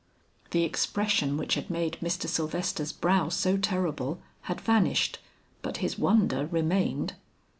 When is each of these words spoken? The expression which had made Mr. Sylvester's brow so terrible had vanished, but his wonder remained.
The 0.49 0.63
expression 0.63 1.37
which 1.37 1.53
had 1.53 1.69
made 1.69 1.99
Mr. 2.01 2.27
Sylvester's 2.27 2.91
brow 2.91 3.29
so 3.29 3.55
terrible 3.55 4.19
had 4.49 4.59
vanished, 4.59 5.19
but 5.61 5.77
his 5.77 5.99
wonder 5.99 6.47
remained. 6.47 7.13